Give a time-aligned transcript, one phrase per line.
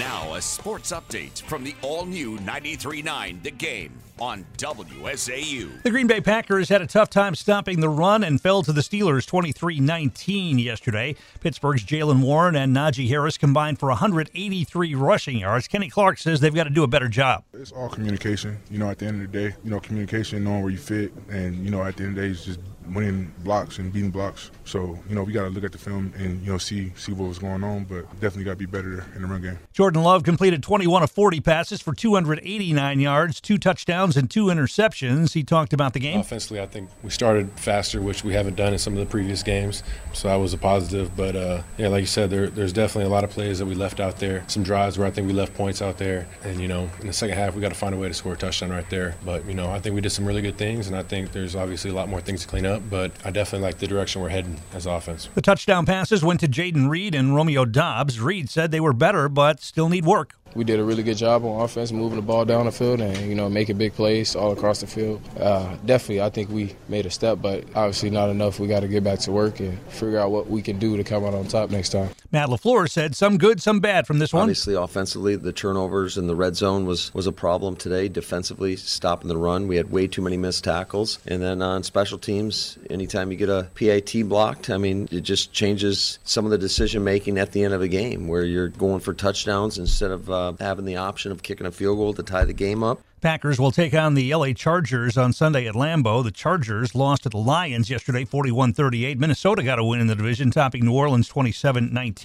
[0.00, 5.82] Now, a sports update from the all new 93.9 The Game on WSAU.
[5.82, 8.80] The Green Bay Packers had a tough time stopping the run and fell to the
[8.80, 11.16] Steelers 23 19 yesterday.
[11.40, 15.68] Pittsburgh's Jaylen Warren and Najee Harris combined for 183 rushing yards.
[15.68, 17.44] Kenny Clark says they've got to do a better job.
[17.52, 18.56] It's all communication.
[18.70, 21.12] You know, at the end of the day, you know, communication, knowing where you fit,
[21.28, 22.60] and, you know, at the end of the day, it's just
[22.92, 24.50] winning blocks and beating blocks.
[24.64, 27.12] So, you know, we got to look at the film and, you know, see see
[27.12, 29.58] what was going on, but definitely got to be better in the run game.
[29.72, 35.34] Jordan Love completed 21 of 40 passes for 289 yards, two touchdowns, and two interceptions.
[35.34, 36.20] He talked about the game.
[36.20, 39.42] Offensively, I think we started faster, which we haven't done in some of the previous
[39.42, 39.82] games.
[40.12, 41.16] So that was a positive.
[41.16, 43.74] But, uh, yeah, like you said, there, there's definitely a lot of plays that we
[43.74, 44.44] left out there.
[44.48, 46.28] Some drives where I think we left points out there.
[46.42, 48.34] And, you know, in the second half, we got to find a way to score
[48.34, 49.16] a touchdown right there.
[49.24, 51.56] But, you know, I think we did some really good things, and I think there's
[51.56, 52.79] obviously a lot more things to clean up.
[52.88, 55.28] But I definitely like the direction we're heading as offense.
[55.34, 58.20] The touchdown passes went to Jayden Reed and Romeo Doubs.
[58.20, 60.34] Reed said they were better, but still need work.
[60.54, 63.16] We did a really good job on offense, moving the ball down the field and
[63.28, 65.22] you know making big plays all across the field.
[65.38, 68.58] Uh, definitely, I think we made a step, but obviously not enough.
[68.58, 71.04] We got to get back to work and figure out what we can do to
[71.04, 72.10] come out on top next time.
[72.32, 74.42] Matt LaFleur said some good, some bad from this one.
[74.42, 78.08] Obviously, offensively, the turnovers in the red zone was was a problem today.
[78.08, 82.18] Defensively, stopping the run, we had way too many missed tackles, and then on special
[82.18, 86.58] teams, anytime you get a PAT blocked, I mean, it just changes some of the
[86.58, 90.30] decision making at the end of a game where you're going for touchdowns instead of.
[90.30, 93.00] Uh, having the option of kicking a field goal to tie the game up.
[93.20, 96.24] Packers will take on the LA Chargers on Sunday at Lambeau.
[96.24, 99.18] The Chargers lost to the Lions yesterday 41-38.
[99.18, 102.19] Minnesota got a win in the division, topping New Orleans 27-19.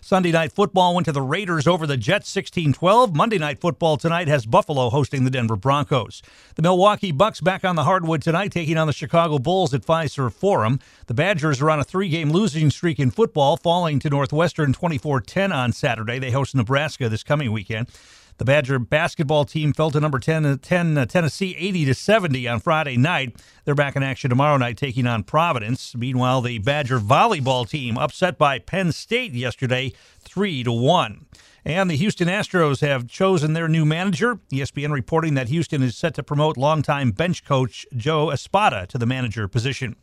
[0.00, 3.14] Sunday night football went to the Raiders over the Jets 16-12.
[3.14, 6.20] Monday night football tonight has Buffalo hosting the Denver Broncos.
[6.56, 10.34] The Milwaukee Bucks back on the hardwood tonight taking on the Chicago Bulls at Fiserv
[10.34, 10.78] Forum.
[11.06, 15.72] The Badgers are on a three-game losing streak in football, falling to Northwestern 24-10 on
[15.72, 16.18] Saturday.
[16.18, 17.88] They host Nebraska this coming weekend.
[18.36, 22.58] The Badger basketball team fell to number 10, 10 uh, Tennessee 80 to 70 on
[22.58, 23.40] Friday night.
[23.64, 25.94] They're back in action tomorrow night taking on Providence.
[25.94, 31.26] Meanwhile, the Badger volleyball team upset by Penn State yesterday 3 to 1.
[31.64, 34.40] And the Houston Astros have chosen their new manager.
[34.52, 39.06] ESPN reporting that Houston is set to promote longtime bench coach Joe Espada to the
[39.06, 39.94] manager position.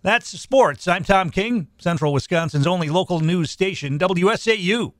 [0.00, 0.88] That's sports.
[0.88, 4.94] I'm Tom King, Central Wisconsin's only local news station, WSAU.